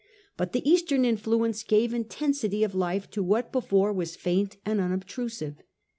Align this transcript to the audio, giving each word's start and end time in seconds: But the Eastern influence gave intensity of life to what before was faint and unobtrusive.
But 0.35 0.51
the 0.51 0.67
Eastern 0.67 1.05
influence 1.05 1.61
gave 1.61 1.93
intensity 1.93 2.63
of 2.63 2.73
life 2.73 3.07
to 3.11 3.21
what 3.21 3.51
before 3.51 3.93
was 3.93 4.15
faint 4.15 4.57
and 4.65 4.81
unobtrusive. 4.81 5.57